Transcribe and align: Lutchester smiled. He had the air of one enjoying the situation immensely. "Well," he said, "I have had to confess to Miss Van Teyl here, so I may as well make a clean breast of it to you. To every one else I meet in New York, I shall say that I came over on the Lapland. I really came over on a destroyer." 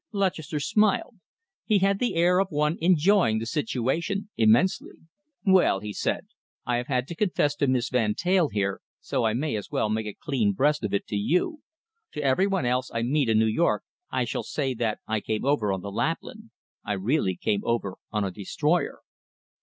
Lutchester 0.11 0.59
smiled. 0.59 1.19
He 1.63 1.77
had 1.77 1.99
the 1.99 2.15
air 2.15 2.39
of 2.39 2.47
one 2.49 2.75
enjoying 2.81 3.37
the 3.37 3.45
situation 3.45 4.31
immensely. 4.35 4.95
"Well," 5.45 5.79
he 5.79 5.93
said, 5.93 6.25
"I 6.65 6.77
have 6.77 6.87
had 6.87 7.07
to 7.09 7.13
confess 7.15 7.53
to 7.57 7.67
Miss 7.67 7.89
Van 7.91 8.15
Teyl 8.15 8.49
here, 8.49 8.81
so 8.99 9.25
I 9.25 9.33
may 9.35 9.55
as 9.55 9.69
well 9.69 9.89
make 9.91 10.07
a 10.07 10.15
clean 10.19 10.53
breast 10.53 10.83
of 10.83 10.91
it 10.91 11.05
to 11.09 11.15
you. 11.15 11.61
To 12.13 12.23
every 12.23 12.47
one 12.47 12.65
else 12.65 12.89
I 12.91 13.03
meet 13.03 13.29
in 13.29 13.37
New 13.37 13.45
York, 13.45 13.83
I 14.09 14.25
shall 14.25 14.41
say 14.41 14.73
that 14.73 14.97
I 15.05 15.19
came 15.21 15.45
over 15.45 15.71
on 15.71 15.81
the 15.81 15.91
Lapland. 15.91 16.49
I 16.83 16.93
really 16.93 17.35
came 17.35 17.61
over 17.63 17.97
on 18.11 18.23
a 18.23 18.31
destroyer." 18.31 19.01